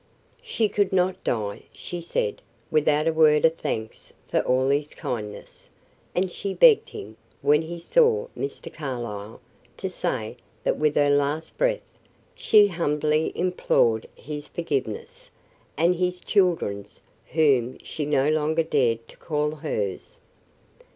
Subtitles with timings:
[0.41, 5.69] She could not die, she said, without a word of thanks for all his kindness;
[6.15, 8.73] and she begged him, when he saw Mr.
[8.73, 9.39] Carlyle,
[9.77, 11.83] to say that with her last breath
[12.33, 15.29] she humbly implored his forgiveness,
[15.77, 17.01] and his children's
[17.33, 20.19] whom she no longer dared to call hers.